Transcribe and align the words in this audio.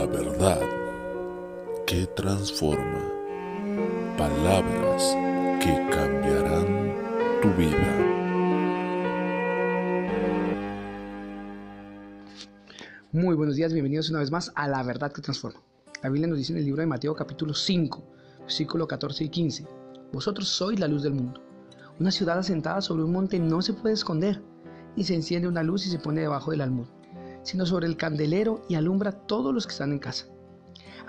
La 0.00 0.06
verdad 0.06 0.62
que 1.86 2.06
transforma. 2.16 3.02
Palabras 4.16 5.14
que 5.60 5.74
cambiarán 5.90 6.94
tu 7.42 7.48
vida. 7.50 7.98
Muy 13.12 13.34
buenos 13.34 13.56
días, 13.56 13.74
bienvenidos 13.74 14.08
una 14.08 14.20
vez 14.20 14.30
más 14.30 14.50
a 14.54 14.68
La 14.68 14.82
verdad 14.82 15.12
que 15.12 15.20
transforma. 15.20 15.60
La 16.02 16.08
Biblia 16.08 16.28
nos 16.28 16.38
dice 16.38 16.54
en 16.54 16.60
el 16.60 16.64
libro 16.64 16.80
de 16.80 16.86
Mateo 16.86 17.14
capítulo 17.14 17.52
5, 17.52 18.02
versículo 18.40 18.88
14 18.88 19.24
y 19.24 19.28
15. 19.28 19.66
Vosotros 20.14 20.48
sois 20.48 20.80
la 20.80 20.88
luz 20.88 21.02
del 21.02 21.12
mundo. 21.12 21.42
Una 21.98 22.10
ciudad 22.10 22.38
asentada 22.38 22.80
sobre 22.80 23.04
un 23.04 23.12
monte 23.12 23.38
no 23.38 23.60
se 23.60 23.74
puede 23.74 23.96
esconder, 23.96 24.42
ni 24.96 25.04
se 25.04 25.14
enciende 25.14 25.46
una 25.46 25.62
luz 25.62 25.86
y 25.86 25.90
se 25.90 25.98
pone 25.98 26.22
debajo 26.22 26.52
del 26.52 26.62
almud 26.62 26.86
sino 27.50 27.66
sobre 27.66 27.88
el 27.88 27.96
candelero 27.96 28.64
y 28.68 28.76
alumbra 28.76 29.10
a 29.10 29.26
todos 29.26 29.52
los 29.52 29.66
que 29.66 29.72
están 29.72 29.90
en 29.90 29.98
casa. 29.98 30.26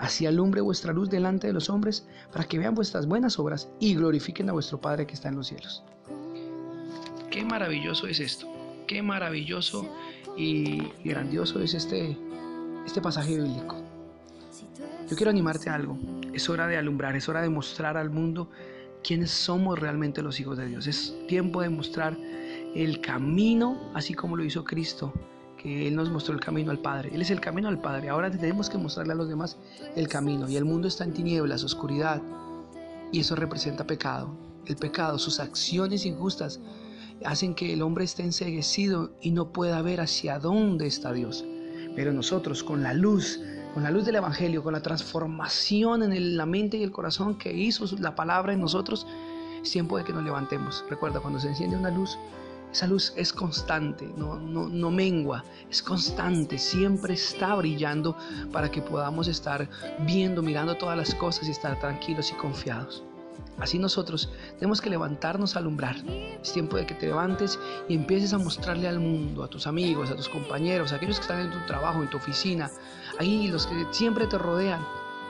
Así 0.00 0.26
alumbre 0.26 0.60
vuestra 0.60 0.92
luz 0.92 1.08
delante 1.08 1.46
de 1.46 1.52
los 1.52 1.70
hombres, 1.70 2.08
para 2.32 2.44
que 2.48 2.58
vean 2.58 2.74
vuestras 2.74 3.06
buenas 3.06 3.38
obras 3.38 3.70
y 3.78 3.94
glorifiquen 3.94 4.48
a 4.48 4.52
vuestro 4.52 4.80
Padre 4.80 5.06
que 5.06 5.14
está 5.14 5.28
en 5.28 5.36
los 5.36 5.46
cielos. 5.46 5.84
Qué 7.30 7.44
maravilloso 7.44 8.08
es 8.08 8.18
esto, 8.18 8.48
qué 8.88 9.02
maravilloso 9.02 9.88
y 10.36 10.82
grandioso 11.04 11.60
es 11.60 11.74
este, 11.74 12.18
este 12.84 13.00
pasaje 13.00 13.36
bíblico. 13.36 13.76
Yo 15.08 15.14
quiero 15.14 15.30
animarte 15.30 15.70
a 15.70 15.76
algo, 15.76 15.96
es 16.32 16.48
hora 16.48 16.66
de 16.66 16.76
alumbrar, 16.76 17.14
es 17.14 17.28
hora 17.28 17.40
de 17.40 17.50
mostrar 17.50 17.96
al 17.96 18.10
mundo 18.10 18.50
quiénes 19.04 19.30
somos 19.30 19.78
realmente 19.78 20.22
los 20.22 20.40
hijos 20.40 20.58
de 20.58 20.66
Dios. 20.66 20.88
Es 20.88 21.14
tiempo 21.28 21.62
de 21.62 21.68
mostrar 21.68 22.18
el 22.74 23.00
camino, 23.00 23.92
así 23.94 24.14
como 24.14 24.36
lo 24.36 24.42
hizo 24.42 24.64
Cristo 24.64 25.12
Él 25.64 25.94
nos 25.94 26.10
mostró 26.10 26.34
el 26.34 26.40
camino 26.40 26.70
al 26.70 26.78
Padre. 26.78 27.10
Él 27.14 27.22
es 27.22 27.30
el 27.30 27.40
camino 27.40 27.68
al 27.68 27.80
Padre. 27.80 28.08
Ahora 28.08 28.30
tenemos 28.30 28.68
que 28.68 28.78
mostrarle 28.78 29.12
a 29.12 29.16
los 29.16 29.28
demás 29.28 29.56
el 29.96 30.08
camino. 30.08 30.48
Y 30.48 30.56
el 30.56 30.64
mundo 30.64 30.88
está 30.88 31.04
en 31.04 31.12
tinieblas, 31.12 31.62
oscuridad. 31.64 32.20
Y 33.12 33.20
eso 33.20 33.36
representa 33.36 33.86
pecado. 33.86 34.34
El 34.66 34.76
pecado, 34.76 35.18
sus 35.18 35.40
acciones 35.40 36.06
injustas, 36.06 36.60
hacen 37.24 37.54
que 37.54 37.72
el 37.72 37.82
hombre 37.82 38.04
esté 38.04 38.22
enseguecido 38.22 39.12
y 39.20 39.30
no 39.30 39.52
pueda 39.52 39.82
ver 39.82 40.00
hacia 40.00 40.38
dónde 40.38 40.86
está 40.86 41.12
Dios. 41.12 41.44
Pero 41.94 42.12
nosotros, 42.12 42.64
con 42.64 42.82
la 42.82 42.94
luz, 42.94 43.40
con 43.74 43.82
la 43.82 43.90
luz 43.90 44.04
del 44.04 44.16
Evangelio, 44.16 44.62
con 44.62 44.72
la 44.72 44.82
transformación 44.82 46.02
en 46.02 46.36
la 46.36 46.46
mente 46.46 46.76
y 46.76 46.82
el 46.82 46.90
corazón 46.90 47.36
que 47.36 47.52
hizo 47.52 47.84
la 47.98 48.14
palabra 48.14 48.52
en 48.52 48.60
nosotros, 48.60 49.06
es 49.62 49.70
tiempo 49.70 49.96
de 49.96 50.04
que 50.04 50.12
nos 50.12 50.24
levantemos. 50.24 50.84
Recuerda, 50.90 51.20
cuando 51.20 51.38
se 51.38 51.48
enciende 51.48 51.76
una 51.76 51.90
luz, 51.90 52.18
esa 52.72 52.86
luz 52.86 53.12
es 53.16 53.34
constante, 53.34 54.10
no, 54.16 54.36
no, 54.38 54.90
mengua, 54.90 55.44
es 55.70 55.82
constante, 55.82 56.56
siempre 56.56 57.12
está 57.12 57.54
brillando 57.54 58.16
para 58.50 58.70
que 58.70 58.80
podamos 58.80 59.28
estar 59.28 59.68
viendo, 60.06 60.42
mirando 60.42 60.74
todas 60.74 60.96
las 60.96 61.14
cosas 61.14 61.48
y 61.48 61.50
estar 61.50 61.78
tranquilos 61.80 62.30
y 62.30 62.34
confiados. 62.34 63.04
Así 63.58 63.78
nosotros 63.78 64.30
tenemos 64.58 64.80
que 64.80 64.88
levantarnos 64.88 65.54
a 65.54 65.58
alumbrar. 65.58 65.96
Es 66.40 66.54
tiempo 66.54 66.78
de 66.78 66.86
que 66.86 66.94
te 66.94 67.06
levantes 67.06 67.58
y 67.90 67.94
empieces 67.94 68.32
a 68.32 68.38
mostrarle 68.38 68.88
al 68.88 69.00
mundo, 69.00 69.44
a 69.44 69.48
tus 69.48 69.66
amigos, 69.66 70.10
a 70.10 70.16
tus 70.16 70.30
compañeros, 70.30 70.92
a 70.92 70.96
aquellos 70.96 71.16
que 71.16 71.22
están 71.22 71.40
en 71.40 71.50
tu 71.50 71.58
trabajo, 71.66 72.02
en 72.02 72.08
tu 72.08 72.16
oficina, 72.16 72.70
ahí 73.18 73.48
los 73.48 73.66
que 73.66 73.86
siempre 73.90 74.26
te 74.26 74.38
rodean, 74.38 74.82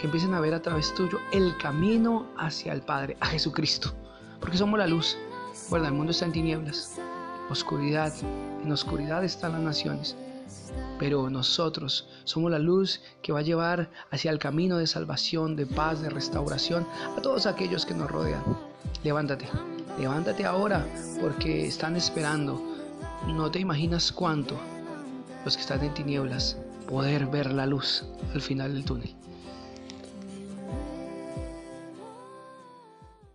que 0.00 0.06
empiecen 0.06 0.32
a 0.32 0.40
ver 0.40 0.54
a 0.54 0.62
través 0.62 0.94
tuyo 0.94 1.18
el 1.32 1.54
camino 1.58 2.26
hacia 2.38 2.72
el 2.72 2.80
Padre, 2.80 3.18
a 3.20 3.26
Jesucristo. 3.26 3.92
Porque 4.40 4.56
somos 4.56 4.78
la 4.78 4.86
luz. 4.86 5.18
Recuerda, 5.64 5.88
el 5.88 5.94
mundo 5.94 6.12
está 6.12 6.24
en 6.24 6.32
tinieblas 6.32 6.98
oscuridad, 7.50 8.12
en 8.62 8.72
oscuridad 8.72 9.24
están 9.24 9.52
las 9.52 9.62
naciones. 9.62 10.16
Pero 10.98 11.28
nosotros 11.30 12.08
somos 12.24 12.50
la 12.50 12.58
luz 12.58 13.00
que 13.22 13.32
va 13.32 13.40
a 13.40 13.42
llevar 13.42 13.90
hacia 14.10 14.30
el 14.30 14.38
camino 14.38 14.78
de 14.78 14.86
salvación, 14.86 15.56
de 15.56 15.66
paz, 15.66 16.00
de 16.00 16.10
restauración 16.10 16.86
a 17.16 17.20
todos 17.20 17.46
aquellos 17.46 17.84
que 17.84 17.94
nos 17.94 18.10
rodean. 18.10 18.42
Levántate, 19.04 19.46
levántate 19.98 20.44
ahora 20.44 20.86
porque 21.20 21.66
están 21.66 21.96
esperando. 21.96 22.62
No 23.26 23.50
te 23.50 23.58
imaginas 23.58 24.12
cuánto 24.12 24.56
los 25.44 25.56
que 25.56 25.62
están 25.62 25.82
en 25.84 25.94
tinieblas 25.94 26.56
poder 26.88 27.26
ver 27.26 27.52
la 27.52 27.66
luz 27.66 28.04
al 28.34 28.40
final 28.40 28.72
del 28.72 28.84
túnel. 28.84 29.14